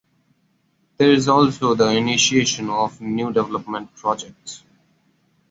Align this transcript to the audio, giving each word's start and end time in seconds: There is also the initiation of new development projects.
There 0.97 1.11
is 1.11 1.27
also 1.27 1.75
the 1.75 1.89
initiation 1.89 2.71
of 2.71 2.99
new 3.01 3.31
development 3.31 3.93
projects. 3.95 4.63